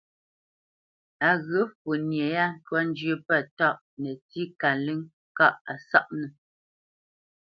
Á 1.29 1.29
ghyə̂ 1.45 1.63
fwo 1.79 1.93
nye 2.09 2.23
yâ 2.35 2.45
ntwá 2.53 2.79
njyə́ 2.89 3.17
pə̂ 3.27 3.37
tâʼ 3.57 3.75
nətsí 4.01 4.41
kalə́ŋ 4.61 4.99
kâʼ 5.37 5.55
a 5.71 5.73
sáʼnə̄. 5.89 6.29